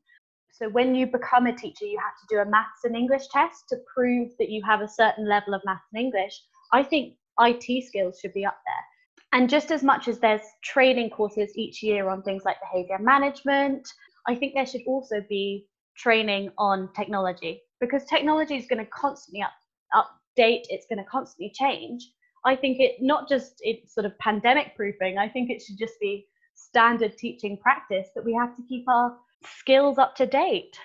So 0.52 0.68
when 0.68 0.94
you 0.94 1.06
become 1.06 1.46
a 1.46 1.56
teacher, 1.56 1.84
you 1.84 1.98
have 1.98 2.14
to 2.20 2.34
do 2.34 2.40
a 2.40 2.50
maths 2.50 2.84
and 2.84 2.94
English 2.94 3.28
test 3.28 3.64
to 3.70 3.76
prove 3.92 4.30
that 4.38 4.50
you 4.50 4.62
have 4.64 4.82
a 4.82 4.88
certain 4.88 5.28
level 5.28 5.54
of 5.54 5.62
maths 5.64 5.86
and 5.92 6.04
English. 6.04 6.40
I 6.72 6.82
think 6.82 7.14
IT 7.40 7.84
skills 7.86 8.18
should 8.20 8.34
be 8.34 8.44
up 8.44 8.58
there. 8.66 9.40
And 9.40 9.50
just 9.50 9.72
as 9.72 9.82
much 9.82 10.06
as 10.06 10.20
there's 10.20 10.42
training 10.62 11.10
courses 11.10 11.56
each 11.56 11.82
year 11.82 12.08
on 12.08 12.22
things 12.22 12.44
like 12.44 12.56
behavior 12.60 12.98
management, 13.00 13.88
I 14.28 14.34
think 14.34 14.54
there 14.54 14.66
should 14.66 14.82
also 14.86 15.24
be 15.28 15.66
training 15.96 16.50
on 16.58 16.88
technology 16.94 17.62
because 17.80 18.04
technology 18.04 18.56
is 18.56 18.66
going 18.66 18.84
to 18.84 18.90
constantly 18.90 19.42
up, 19.42 19.52
update, 19.94 20.64
it's 20.68 20.86
going 20.88 21.02
to 21.02 21.10
constantly 21.10 21.52
change. 21.54 22.08
I 22.44 22.56
think 22.56 22.78
it 22.80 22.96
not 23.00 23.28
just 23.28 23.54
it's 23.60 23.94
sort 23.94 24.06
of 24.06 24.18
pandemic 24.18 24.76
proofing, 24.76 25.18
I 25.18 25.28
think 25.28 25.50
it 25.50 25.62
should 25.62 25.78
just 25.78 25.94
be 26.00 26.26
standard 26.54 27.16
teaching 27.16 27.56
practice 27.56 28.08
that 28.14 28.24
we 28.24 28.34
have 28.34 28.54
to 28.56 28.62
keep 28.68 28.88
our 28.88 29.16
skills 29.58 29.98
up 29.98 30.14
to 30.16 30.26
date. 30.26 30.78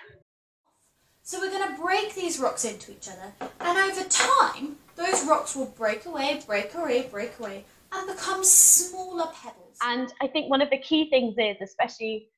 So 1.22 1.38
we're 1.38 1.50
going 1.50 1.76
to 1.76 1.80
break 1.80 2.14
these 2.14 2.40
rocks 2.40 2.64
into 2.64 2.92
each 2.92 3.08
other, 3.08 3.50
and 3.60 3.78
over 3.78 4.08
time, 4.08 4.76
those 4.96 5.24
rocks 5.26 5.54
will 5.54 5.72
break 5.76 6.06
away, 6.06 6.40
break 6.46 6.74
away, 6.74 7.08
break 7.10 7.38
away, 7.38 7.64
and 7.92 8.08
become 8.08 8.42
smaller 8.42 9.26
pebbles. 9.32 9.76
And 9.82 10.12
I 10.20 10.26
think 10.26 10.50
one 10.50 10.62
of 10.62 10.70
the 10.70 10.78
key 10.78 11.08
things 11.08 11.36
is, 11.38 11.56
especially 11.62 12.28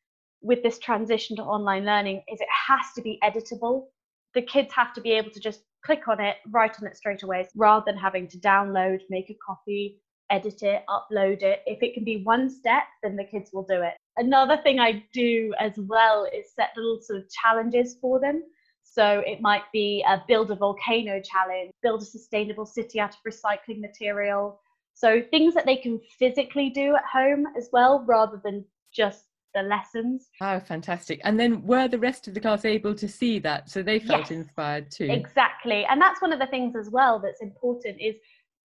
with 0.43 0.63
this 0.63 0.79
transition 0.79 1.37
to 1.37 1.43
online 1.43 1.85
learning, 1.85 2.23
is 2.31 2.41
it 2.41 2.49
has 2.69 2.93
to 2.97 3.03
be 3.03 3.19
editable. 3.23 3.87
The 4.35 4.43
kids 4.43 4.73
have 4.75 4.93
to 4.95 5.01
be 5.01 5.13
able 5.13 5.31
to 5.31 5.41
just 5.41 5.61
click 5.85 6.09
on 6.09 6.21
it, 6.21 6.37
write 6.51 6.81
on 6.81 6.87
it 6.87 6.97
straight 6.97 7.23
away, 7.23 7.49
rather 7.55 7.85
than 7.87 7.97
having 7.97 8.29
to 8.29 8.39
download, 8.39 9.01
make 9.11 9.31
a 9.31 9.37
copy, 9.45 10.01
edit 10.31 10.63
it, 10.63 10.85
upload 10.89 11.43
it. 11.43 11.63
If 11.67 11.83
it 11.83 11.95
can 11.95 12.05
be 12.05 12.23
one 12.23 12.49
step, 12.49 12.85
then 13.03 13.17
the 13.17 13.25
kids 13.25 13.51
will 13.53 13.65
do 13.65 13.83
it. 13.83 13.95
Another 14.17 14.57
thing 14.59 14.81
I 14.81 15.05
do 15.13 15.53
as 15.59 15.73
well 15.77 16.27
is 16.33 16.55
set 16.55 16.71
little 16.77 17.01
sort 17.01 17.21
of 17.21 17.31
challenges 17.31 17.97
for 18.01 18.21
them. 18.21 18.43
So 18.83 19.23
it 19.27 19.41
might 19.41 19.63
be 19.73 20.05
a 20.07 20.23
build 20.29 20.51
a 20.51 20.57
volcano 20.57 21.21
challenge, 21.21 21.73
build 21.83 22.03
a 22.03 22.07
sustainable 22.07 22.67
city 22.67 23.01
out 23.01 23.15
of 23.15 23.33
recycling 23.33 23.81
material. 23.81 24.61
So 24.95 25.23
things 25.31 25.55
that 25.55 25.65
they 25.65 25.77
can 25.77 26.01
physically 26.19 26.69
do 26.69 26.95
at 26.95 27.05
home 27.11 27.47
as 27.57 27.71
well, 27.73 28.05
rather 28.07 28.41
than 28.45 28.65
just 28.93 29.25
the 29.55 29.63
lessons. 29.63 30.29
Oh, 30.41 30.61
fantastic. 30.61 31.21
And 31.25 31.39
then 31.39 31.67
were 31.67 31.89
the 31.89 31.99
rest 31.99 32.29
of 32.29 32.35
the 32.35 32.41
class 32.41 32.65
able 32.65 32.95
to 32.95 33.09
see 33.09 33.39
that? 33.41 33.71
So 33.71 33.83
they 33.83 33.99
felt 33.99 34.23
Yes, 34.23 34.31
inspired 34.31 34.91
too. 34.91 35.09
Exactly. 35.11 35.85
And 35.85 36.01
that's 36.01 36.23
one 36.23 36.33
of 36.33 36.39
the 36.39 36.47
things 36.47 36.75
as 36.77 36.91
well 36.91 37.19
that's 37.19 37.43
important 37.43 38.01
is 38.01 38.17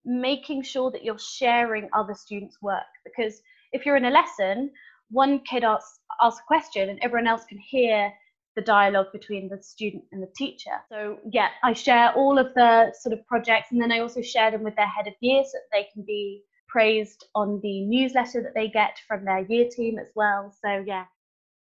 making 0.05 0.63
sure 0.63 0.91
that 0.91 1.03
you're 1.03 1.19
sharing 1.19 1.89
other 1.93 2.13
students' 2.13 2.61
work. 2.61 2.85
Because 3.03 3.41
if 3.73 3.85
you're 3.85 3.97
in 3.97 4.05
a 4.05 4.09
lesson, 4.09 4.71
one 5.09 5.39
kid 5.49 5.63
asks, 5.63 5.99
asks 6.21 6.41
a 6.41 6.47
question 6.47 6.89
and 6.89 6.99
everyone 7.01 7.27
else 7.27 7.45
can 7.45 7.57
hear 7.57 8.11
the 8.55 8.61
dialogue 8.63 9.07
between 9.13 9.47
the 9.47 9.61
student 9.61 10.03
and 10.11 10.21
the 10.21 10.31
teacher. 10.35 10.71
So 10.89 11.19
yeah, 11.31 11.49
I 11.63 11.73
share 11.73 12.11
all 12.13 12.39
of 12.39 12.53
the 12.55 12.91
sort 13.01 13.13
of 13.13 13.25
projects 13.27 13.71
and 13.71 13.81
then 13.81 13.91
I 13.91 13.99
also 13.99 14.21
share 14.21 14.49
them 14.49 14.63
with 14.63 14.75
their 14.75 14.87
head 14.87 15.07
of 15.07 15.13
year 15.21 15.43
so 15.43 15.51
that 15.53 15.77
they 15.77 15.87
can 15.93 16.03
be 16.03 16.41
praised 16.77 17.25
on 17.33 17.59
the 17.63 17.85
newsletter 17.85 18.43
that 18.43 18.53
they 18.53 18.67
get 18.67 18.99
from 19.07 19.25
their 19.25 19.39
year 19.49 19.67
team 19.67 19.97
as 19.97 20.09
well. 20.13 20.53
So 20.63 20.83
yeah, 20.85 21.05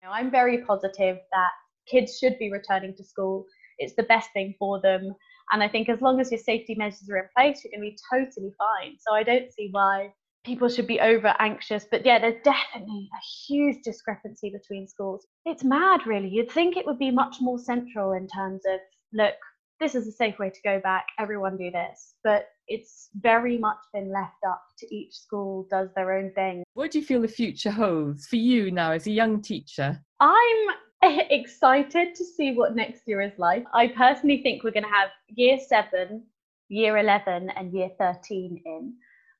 you 0.02 0.08
know, 0.08 0.12
I'm 0.12 0.28
very 0.28 0.58
positive 0.64 1.18
that 1.30 1.50
kids 1.88 2.18
should 2.18 2.36
be 2.40 2.50
returning 2.50 2.96
to 2.96 3.04
school. 3.04 3.46
It's 3.78 3.94
the 3.94 4.02
best 4.02 4.30
thing 4.32 4.56
for 4.58 4.80
them. 4.80 5.14
And 5.52 5.62
I 5.62 5.68
think 5.68 5.88
as 5.88 6.00
long 6.00 6.20
as 6.20 6.32
your 6.32 6.40
safety 6.40 6.74
measures 6.74 7.08
are 7.08 7.18
in 7.18 7.28
place, 7.36 7.62
you're 7.62 7.78
going 7.78 7.88
to 7.88 7.94
be 7.94 7.98
totally 8.12 8.52
fine. 8.58 8.96
So 8.98 9.14
I 9.14 9.22
don't 9.22 9.52
see 9.52 9.68
why 9.70 10.12
people 10.44 10.68
should 10.68 10.88
be 10.88 10.98
over 10.98 11.32
anxious. 11.38 11.86
But 11.88 12.04
yeah, 12.04 12.18
there's 12.18 12.42
definitely 12.42 13.08
a 13.12 13.22
huge 13.46 13.84
discrepancy 13.84 14.50
between 14.50 14.88
schools. 14.88 15.28
It's 15.46 15.62
mad, 15.62 16.08
really. 16.08 16.28
You'd 16.28 16.50
think 16.50 16.76
it 16.76 16.86
would 16.86 16.98
be 16.98 17.12
much 17.12 17.36
more 17.40 17.60
central 17.60 18.14
in 18.14 18.26
terms 18.26 18.62
of, 18.66 18.80
look, 19.12 19.34
this 19.78 19.94
is 19.94 20.08
a 20.08 20.12
safe 20.12 20.40
way 20.40 20.50
to 20.50 20.60
go 20.64 20.80
back, 20.80 21.06
everyone 21.20 21.56
do 21.56 21.70
this. 21.70 22.14
But 22.24 22.46
it's 22.68 23.10
very 23.20 23.58
much 23.58 23.78
been 23.92 24.12
left 24.12 24.42
up 24.46 24.62
to 24.78 24.94
each 24.94 25.14
school 25.14 25.66
does 25.70 25.88
their 25.94 26.12
own 26.12 26.32
thing. 26.32 26.64
What 26.74 26.90
do 26.90 26.98
you 26.98 27.04
feel 27.04 27.20
the 27.20 27.28
future 27.28 27.70
holds 27.70 28.26
for 28.26 28.36
you 28.36 28.70
now 28.70 28.92
as 28.92 29.06
a 29.06 29.10
young 29.10 29.42
teacher? 29.42 30.00
I'm 30.20 30.68
excited 31.02 32.14
to 32.14 32.24
see 32.24 32.52
what 32.52 32.74
next 32.74 33.02
year 33.06 33.20
is 33.20 33.38
like. 33.38 33.64
I 33.74 33.88
personally 33.88 34.42
think 34.42 34.62
we're 34.62 34.70
going 34.70 34.84
to 34.84 34.90
have 34.90 35.10
year 35.28 35.58
seven, 35.58 36.24
year 36.68 36.98
11, 36.98 37.50
and 37.50 37.72
year 37.72 37.90
13 37.98 38.62
in. 38.64 38.94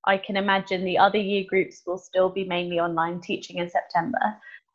I 0.07 0.19
can 0.19 0.37
imagine 0.37 0.85
the 0.85 0.99
other 0.99 1.19
year 1.19 1.45
groups 1.49 1.83
will 1.87 1.99
still 1.99 2.29
be 2.29 2.45
mainly 2.45 2.79
online 2.79 3.21
teaching 3.21 3.57
in 3.57 3.71
September. 3.71 4.19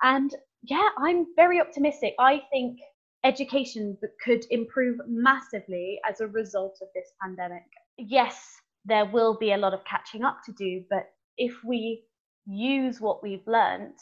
And 0.01 0.33
yeah, 0.63 0.89
I'm 0.97 1.27
very 1.35 1.61
optimistic. 1.61 2.15
I 2.19 2.41
think 2.51 2.79
education 3.23 3.97
could 4.23 4.45
improve 4.49 4.99
massively 5.07 5.99
as 6.09 6.21
a 6.21 6.27
result 6.27 6.79
of 6.81 6.87
this 6.95 7.11
pandemic. 7.21 7.63
Yes, 7.99 8.61
there 8.85 9.05
will 9.05 9.35
be 9.37 9.51
a 9.51 9.57
lot 9.57 9.73
of 9.73 9.83
catching 9.83 10.23
up 10.23 10.39
to 10.45 10.53
do, 10.53 10.85
but 10.89 11.11
if 11.37 11.53
we 11.65 12.03
use 12.47 13.01
what 13.01 13.21
we've 13.21 13.45
learned, 13.45 13.97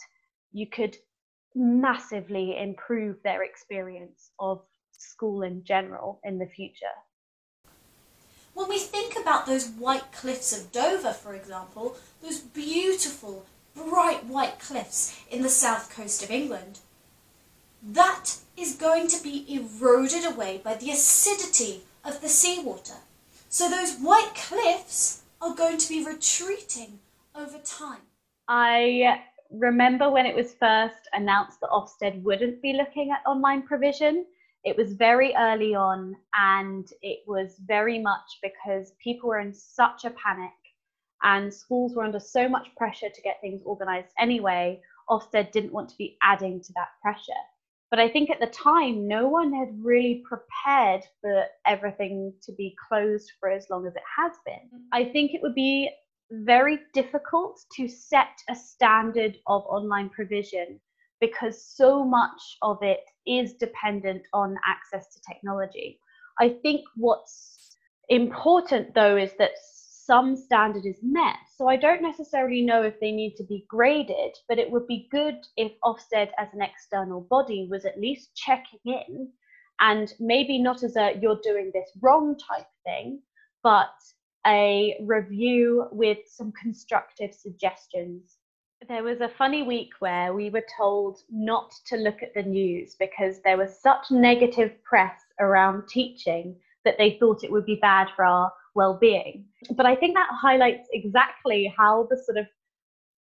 you 0.52 0.68
could 0.68 0.96
massively 1.56 2.56
improve 2.60 3.18
their 3.24 3.42
experience 3.42 4.30
of 4.40 4.62
school 4.92 5.42
in 5.42 5.64
general 5.64 6.20
in 6.24 6.38
the 6.38 6.46
future. 6.46 6.86
When 8.54 8.70
we 8.70 8.78
think 8.78 9.16
about 9.20 9.48
those 9.48 9.68
white 9.68 10.12
cliffs 10.12 10.56
of 10.56 10.72
Dover, 10.72 11.14
for 11.14 11.34
example, 11.34 11.98
those 12.22 12.40
beautiful, 12.40 13.46
bright 13.76 14.26
white 14.26 14.60
cliffs 14.60 15.20
in 15.30 15.42
the 15.42 15.50
south 15.50 15.96
coast 15.96 16.24
of 16.24 16.30
England, 16.30 16.80
that 17.84 18.38
is 18.56 18.76
going 18.76 19.08
to 19.08 19.24
be 19.24 19.46
eroded 19.48 20.26
away 20.26 20.62
by 20.64 20.76
the 20.76 20.92
acidity 20.92 21.82
of 22.04 22.22
the 22.22 22.30
seawater. 22.30 22.98
So 23.50 23.70
those 23.70 23.98
white 23.98 24.34
cliffs 24.36 25.24
are 25.42 25.56
going 25.56 25.78
to 25.78 25.90
be 25.90 26.06
retreating 26.06 27.00
over 27.34 27.58
time. 27.60 28.02
I 28.50 29.22
remember 29.52 30.10
when 30.10 30.26
it 30.26 30.36
was 30.36 30.54
first 30.54 31.08
announced 31.14 31.62
that 31.62 31.70
Ofsted 31.70 32.22
wouldn't 32.24 32.62
be 32.62 32.74
looking 32.74 33.12
at 33.12 33.28
online 33.30 33.62
provision. 33.62 34.26
It 34.66 34.76
was 34.76 34.94
very 34.94 35.34
early 35.38 35.76
on, 35.76 36.18
and 36.34 36.92
it 37.02 37.20
was 37.26 37.56
very 37.66 38.00
much 38.00 38.40
because 38.44 38.92
people 39.02 39.30
were 39.30 39.40
in 39.40 39.54
such 39.54 40.04
a 40.04 40.10
panic 40.12 40.52
and 41.24 41.54
schools 41.54 41.96
were 41.96 42.04
under 42.04 42.20
so 42.20 42.50
much 42.50 42.68
pressure 42.76 43.10
to 43.10 43.22
get 43.22 43.40
things 43.40 43.64
organised 43.64 44.14
anyway. 44.20 44.82
Ofsted 45.10 45.52
didn't 45.52 45.72
want 45.72 45.90
to 45.90 45.98
be 45.98 46.18
adding 46.22 46.62
to 46.62 46.74
that 46.74 46.90
pressure. 47.02 47.32
But 47.90 48.00
I 48.00 48.10
think 48.10 48.30
at 48.30 48.40
the 48.40 48.48
time, 48.48 49.08
no 49.08 49.28
one 49.30 49.54
had 49.54 49.70
really 49.82 50.24
prepared 50.28 51.04
for 51.22 51.46
everything 51.66 52.34
to 52.44 52.52
be 52.52 52.76
closed 52.88 53.32
for 53.40 53.50
as 53.50 53.68
long 53.70 53.88
as 53.88 53.96
it 53.96 54.04
has 54.18 54.34
been. 54.46 54.70
Mm. 54.74 54.84
I 54.92 55.06
think 55.06 55.34
it 55.34 55.42
would 55.42 55.56
be 55.56 55.90
very 56.32 56.80
difficult 56.94 57.60
to 57.76 57.88
set 57.88 58.38
a 58.50 58.56
standard 58.56 59.38
of 59.48 59.64
online 59.64 60.10
provision 60.10 60.80
because 61.22 61.64
so 61.64 62.04
much 62.04 62.58
of 62.62 62.78
it 62.82 63.00
is 63.26 63.54
dependent 63.54 64.24
on 64.34 64.56
access 64.66 65.08
to 65.14 65.22
technology. 65.22 66.00
I 66.40 66.50
think 66.50 66.82
what's 66.96 67.76
important 68.10 68.94
though 68.94 69.18
is 69.18 69.32
that 69.40 69.52
some 70.08 70.38
standard 70.38 70.86
is 70.86 71.00
met. 71.04 71.36
So 71.58 71.68
I 71.68 71.76
don't 71.76 72.02
necessarily 72.02 72.62
know 72.62 72.82
if 72.82 72.98
they 73.02 73.12
need 73.12 73.36
to 73.36 73.44
be 73.44 73.66
graded, 73.68 74.38
but 74.48 74.58
it 74.58 74.72
would 74.72 74.88
be 74.88 75.10
good 75.12 75.36
if 75.58 75.74
Ofsted 75.84 76.30
as 76.40 76.48
an 76.54 76.62
external 76.62 77.28
body 77.30 77.68
was 77.70 77.84
at 77.84 78.00
least 78.00 78.34
checking 78.34 78.80
in 78.86 79.28
and 79.82 80.14
maybe 80.20 80.60
not 80.60 80.82
as 80.82 80.96
a 80.96 81.20
you're 81.22 81.42
doing 81.44 81.72
this 81.74 81.90
wrong 82.02 82.38
type 82.38 82.66
thing, 82.86 83.20
but 83.64 83.92
a 84.48 84.98
review 85.02 85.88
with 85.92 86.20
some 86.26 86.54
constructive 86.54 87.34
suggestions. 87.34 88.38
There 88.88 89.04
was 89.04 89.20
a 89.20 89.30
funny 89.38 89.64
week 89.64 89.90
where 90.00 90.34
we 90.34 90.50
were 90.50 90.66
told 90.78 91.20
not 91.30 91.74
to 91.88 91.98
look 91.98 92.24
at 92.24 92.34
the 92.34 92.44
news 92.44 92.96
because 92.98 93.42
there 93.44 93.58
was 93.58 93.82
such 93.82 94.10
negative 94.10 94.72
press 94.86 95.20
around 95.42 95.90
teaching 95.90 96.56
that 96.86 96.98
they 96.98 97.18
thought 97.20 97.44
it 97.44 97.52
would 97.52 97.66
be 97.66 97.80
bad 97.82 98.08
for 98.16 98.24
our 98.24 98.54
well-being. 98.78 99.44
But 99.76 99.86
I 99.86 99.96
think 99.96 100.16
that 100.16 100.30
highlights 100.32 100.88
exactly 100.94 101.74
how 101.78 102.08
the 102.10 102.18
sort 102.26 102.38
of 102.38 102.46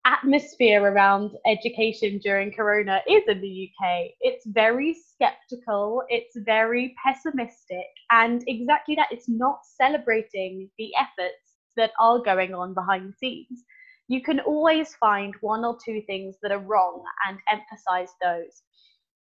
atmosphere 0.05 0.83
around 0.83 1.31
education 1.47 2.19
during 2.19 2.51
corona 2.51 2.99
is 3.09 3.23
in 3.27 3.41
the 3.41 3.69
UK. 3.69 4.11
It's 4.21 4.45
very 4.45 4.93
skeptical, 4.93 6.03
it's 6.09 6.37
very 6.45 6.95
pessimistic, 7.03 7.87
and 8.11 8.43
exactly 8.47 8.95
that 8.95 9.07
it's 9.11 9.27
not 9.27 9.59
celebrating 9.81 10.69
the 10.77 10.91
efforts 10.99 11.57
that 11.75 11.91
are 11.99 12.19
going 12.19 12.53
on 12.53 12.75
behind 12.75 13.09
the 13.09 13.17
scenes. 13.17 13.63
You 14.07 14.21
can 14.21 14.39
always 14.41 14.93
find 14.95 15.33
one 15.41 15.65
or 15.65 15.77
two 15.83 16.01
things 16.05 16.35
that 16.43 16.51
are 16.51 16.59
wrong 16.59 17.01
and 17.27 17.39
emphasize 17.51 18.13
those. 18.21 18.61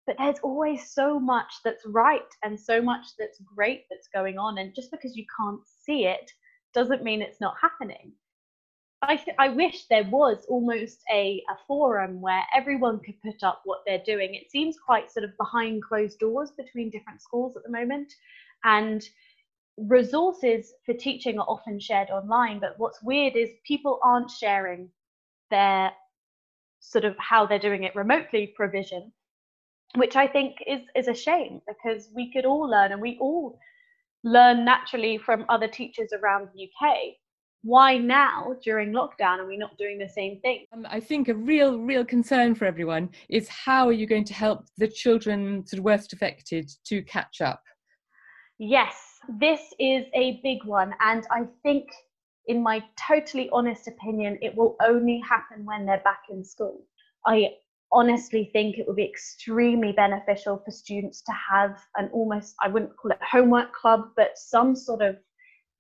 But 0.10 0.18
there's 0.18 0.40
always 0.42 0.90
so 0.90 1.20
much 1.20 1.54
that's 1.64 1.86
right 1.86 2.26
and 2.42 2.60
so 2.60 2.82
much 2.82 3.06
that's 3.20 3.40
great 3.42 3.84
that's 3.92 4.08
going 4.08 4.40
on. 4.40 4.58
And 4.58 4.74
just 4.74 4.90
because 4.90 5.16
you 5.16 5.24
can't 5.40 5.62
see 5.68 6.08
it 6.08 6.32
doesn't 6.74 7.04
mean 7.04 7.22
it's 7.22 7.40
not 7.40 7.54
happening. 7.62 8.14
I, 9.04 9.18
th- 9.18 9.38
I 9.38 9.50
wish 9.50 9.86
there 9.86 10.10
was 10.10 10.48
almost 10.50 11.04
a, 11.12 11.44
a 11.48 11.56
forum 11.68 12.22
where 12.22 12.42
everyone 12.56 13.02
could 13.02 13.22
put 13.22 13.44
up 13.44 13.62
what 13.66 13.82
they're 13.86 14.02
doing. 14.04 14.34
It 14.34 14.50
seems 14.50 14.80
quite 14.84 15.12
sort 15.12 15.26
of 15.26 15.38
behind 15.38 15.84
closed 15.84 16.18
doors 16.18 16.50
between 16.58 16.90
different 16.90 17.22
schools 17.22 17.56
at 17.56 17.62
the 17.62 17.70
moment. 17.70 18.12
And 18.64 19.08
resources 19.78 20.74
for 20.88 20.96
teaching 20.96 21.38
are 21.38 21.46
often 21.48 21.80
shared 21.80 22.10
online. 22.10 22.60
But 22.60 22.80
what's 22.80 23.04
weird 23.04 23.36
is 23.36 23.52
people 23.64 24.00
aren't 24.04 24.32
sharing 24.32 24.90
their 25.52 25.92
sort 26.80 27.06
of 27.06 27.16
how 27.20 27.46
they're 27.46 27.60
doing 27.60 27.84
it 27.84 27.96
remotely 27.96 28.48
provision, 28.48 29.12
which 29.96 30.16
I 30.16 30.28
think 30.28 30.58
is 30.68 30.82
is 30.96 31.08
a 31.08 31.14
shame 31.14 31.62
because 31.68 32.10
we 32.14 32.32
could 32.32 32.46
all 32.46 32.70
learn 32.70 32.92
and 32.92 33.02
we 33.02 33.18
all 33.20 33.60
learn 34.24 34.66
naturally 34.66 35.18
from 35.18 35.46
other 35.50 35.68
teachers 35.68 36.12
around 36.14 36.50
the 36.54 36.64
UK. 36.64 36.96
Why 37.62 37.98
now 37.98 38.56
during 38.64 38.94
lockdown 38.94 39.40
are 39.40 39.48
we 39.48 39.58
not 39.58 39.78
doing 39.78 39.98
the 39.98 40.08
same 40.08 40.40
thing? 40.40 40.66
Um, 40.74 40.88
I 40.90 41.00
think 41.02 41.28
a 41.28 41.34
real, 41.34 41.78
real 41.78 42.06
concern 42.06 42.56
for 42.56 42.66
everyone 42.66 43.10
is 43.28 43.50
how 43.50 43.88
are 43.88 43.94
you 43.94 44.08
going 44.08 44.24
to 44.26 44.34
help 44.34 44.66
the 44.78 44.88
children 44.88 45.66
sort 45.66 45.80
of 45.80 45.84
worst 45.84 46.14
affected 46.14 46.72
to 46.86 47.02
catch 47.02 47.42
up? 47.42 47.62
Yes, 48.58 49.20
this 49.40 49.60
is 49.80 50.06
a 50.14 50.40
big 50.44 50.64
one, 50.66 50.94
and 51.02 51.26
I 51.32 51.44
think, 51.64 51.88
in 52.48 52.62
my 52.62 52.84
totally 53.08 53.50
honest 53.52 53.88
opinion, 53.88 54.38
it 54.42 54.56
will 54.56 54.76
only 54.82 55.22
happen 55.28 55.66
when 55.66 55.86
they're 55.86 56.02
back 56.04 56.24
in 56.30 56.44
school. 56.44 56.86
I 57.26 57.52
honestly 57.92 58.50
think 58.54 58.78
it 58.78 58.88
would 58.88 58.96
be 58.96 59.06
extremely 59.06 59.92
beneficial 59.92 60.62
for 60.64 60.72
students 60.72 61.22
to 61.24 61.32
have 61.52 61.80
an 61.96 62.10
almost, 62.14 62.56
I 62.62 62.68
wouldn't 62.68 62.96
call 62.98 63.12
it 63.12 63.18
homework 63.22 63.74
club, 63.74 64.10
but 64.16 64.38
some 64.38 64.76
sort 64.76 65.02
of 65.02 65.18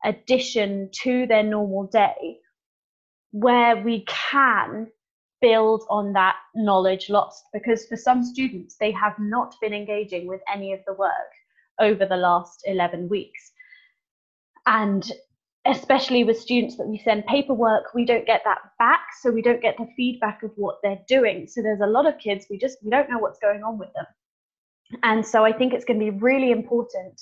addition 0.03 0.89
to 1.03 1.27
their 1.27 1.43
normal 1.43 1.87
day 1.87 2.39
where 3.31 3.77
we 3.83 4.05
can 4.07 4.87
build 5.41 5.83
on 5.89 6.13
that 6.13 6.35
knowledge 6.55 7.09
lost. 7.09 7.43
Because 7.53 7.85
for 7.85 7.95
some 7.95 8.23
students 8.23 8.75
they 8.79 8.91
have 8.91 9.15
not 9.19 9.55
been 9.61 9.73
engaging 9.73 10.27
with 10.27 10.41
any 10.51 10.73
of 10.73 10.79
the 10.87 10.93
work 10.93 11.11
over 11.79 12.05
the 12.05 12.17
last 12.17 12.63
11 12.65 13.07
weeks. 13.09 13.51
And 14.65 15.09
especially 15.69 16.23
with 16.23 16.39
students 16.39 16.77
that 16.77 16.87
we 16.87 16.97
send 16.97 17.25
paperwork 17.25 17.93
we 17.93 18.05
don't 18.05 18.25
get 18.25 18.41
that 18.45 18.59
back 18.77 19.01
so 19.21 19.31
we 19.31 19.41
don't 19.41 19.61
get 19.61 19.77
the 19.77 19.87
feedback 19.95 20.43
of 20.43 20.51
what 20.55 20.77
they're 20.83 21.01
doing. 21.07 21.47
So 21.47 21.61
there's 21.61 21.81
a 21.81 21.87
lot 21.87 22.05
of 22.05 22.17
kids 22.19 22.45
we 22.49 22.57
just 22.57 22.77
we 22.83 22.89
don't 22.89 23.09
know 23.09 23.19
what's 23.19 23.39
going 23.39 23.63
on 23.63 23.77
with 23.77 23.89
them. 23.93 24.05
And 25.03 25.25
so 25.25 25.45
i 25.45 25.51
think 25.51 25.73
it's 25.73 25.85
going 25.85 25.99
to 25.99 26.11
be 26.11 26.17
really 26.17 26.51
important 26.51 27.21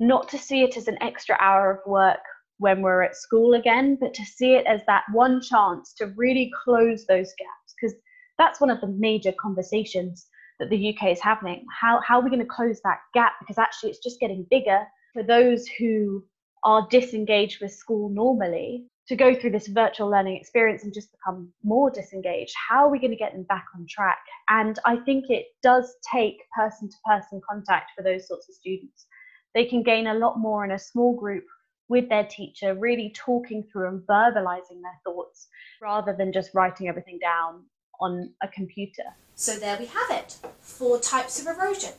not 0.00 0.28
to 0.28 0.38
see 0.38 0.62
it 0.62 0.76
as 0.76 0.88
an 0.88 1.00
extra 1.02 1.36
hour 1.40 1.70
of 1.72 1.90
work 1.90 2.20
when 2.58 2.82
we're 2.82 3.02
at 3.02 3.16
school 3.16 3.54
again 3.54 3.96
but 4.00 4.14
to 4.14 4.24
see 4.24 4.54
it 4.54 4.66
as 4.66 4.80
that 4.86 5.04
one 5.12 5.40
chance 5.40 5.94
to 5.94 6.06
really 6.16 6.50
close 6.64 7.06
those 7.06 7.32
gaps 7.38 7.74
because 7.80 7.96
that's 8.38 8.60
one 8.60 8.70
of 8.70 8.80
the 8.80 8.86
major 8.86 9.32
conversations 9.40 10.26
that 10.58 10.70
the 10.70 10.94
UK 10.94 11.12
is 11.12 11.20
having. 11.20 11.64
How 11.80 12.00
how 12.00 12.18
are 12.18 12.22
we 12.22 12.30
going 12.30 12.40
to 12.40 12.46
close 12.46 12.80
that 12.84 12.98
gap? 13.14 13.32
Because 13.40 13.58
actually 13.58 13.90
it's 13.90 14.02
just 14.02 14.20
getting 14.20 14.46
bigger 14.50 14.84
for 15.12 15.22
those 15.22 15.66
who 15.78 16.24
are 16.64 16.86
disengaged 16.90 17.60
with 17.60 17.72
school 17.72 18.08
normally 18.08 18.84
to 19.08 19.16
go 19.16 19.34
through 19.34 19.50
this 19.50 19.68
virtual 19.68 20.10
learning 20.10 20.36
experience 20.36 20.84
and 20.84 20.92
just 20.92 21.10
become 21.12 21.50
more 21.64 21.90
disengaged 21.90 22.54
how 22.68 22.84
are 22.84 22.90
we 22.90 22.98
going 22.98 23.10
to 23.10 23.16
get 23.16 23.32
them 23.32 23.44
back 23.44 23.66
on 23.74 23.86
track 23.88 24.18
and 24.48 24.78
i 24.84 24.96
think 24.96 25.24
it 25.28 25.46
does 25.62 25.94
take 26.12 26.38
person 26.54 26.88
to 26.88 26.96
person 27.06 27.40
contact 27.48 27.90
for 27.96 28.02
those 28.02 28.26
sorts 28.28 28.48
of 28.48 28.54
students 28.54 29.06
they 29.54 29.64
can 29.64 29.82
gain 29.82 30.08
a 30.08 30.14
lot 30.14 30.38
more 30.38 30.64
in 30.64 30.72
a 30.72 30.78
small 30.78 31.14
group 31.14 31.44
with 31.88 32.08
their 32.08 32.24
teacher 32.24 32.74
really 32.74 33.12
talking 33.16 33.64
through 33.72 33.88
and 33.88 34.02
verbalizing 34.02 34.82
their 34.82 35.00
thoughts 35.04 35.48
rather 35.80 36.14
than 36.14 36.32
just 36.32 36.54
writing 36.54 36.88
everything 36.88 37.18
down 37.18 37.64
on 38.00 38.30
a 38.42 38.48
computer 38.48 39.04
So 39.34 39.54
there 39.56 39.78
we 39.78 39.86
have 39.86 40.10
it. 40.10 40.36
Four 40.60 40.98
types 40.98 41.40
of 41.40 41.46
erosion. 41.46 41.92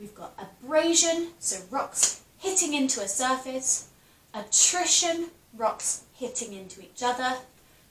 We've 0.00 0.14
got 0.14 0.32
abrasion, 0.36 1.28
so 1.38 1.64
rocks 1.70 2.22
hitting 2.38 2.74
into 2.74 3.00
a 3.00 3.08
surface, 3.08 3.88
attrition, 4.34 5.30
rocks 5.54 6.04
hitting 6.14 6.52
into 6.52 6.80
each 6.80 7.02
other, 7.02 7.38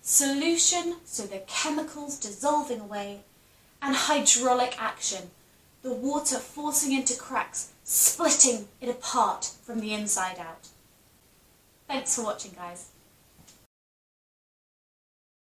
solution, 0.02 0.98
so 1.06 1.24
the 1.24 1.42
chemicals 1.48 2.20
dissolving 2.20 2.80
away, 2.80 3.22
and 3.82 3.96
hydraulic 3.96 4.75
action, 4.80 5.32
the 5.82 5.94
water 5.94 6.38
forcing 6.38 6.92
into 6.92 7.16
cracks, 7.16 7.72
splitting 7.84 8.67
it 8.82 8.89
apart 8.89 9.52
from 9.63 9.80
the 9.80 9.93
inside 9.93 10.39
out. 10.39 10.67
Thanks 11.88 12.15
for 12.15 12.24
watching, 12.24 12.54
guys. 12.56 12.89